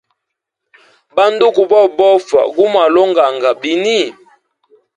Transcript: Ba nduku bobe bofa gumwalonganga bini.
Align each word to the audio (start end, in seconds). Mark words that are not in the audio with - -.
Ba 1.15 1.23
nduku 1.31 1.61
bobe 1.69 1.93
bofa 1.97 2.41
gumwalonganga 2.55 3.49
bini. 3.61 4.01